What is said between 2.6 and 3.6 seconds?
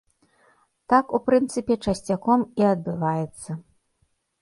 і адбываецца.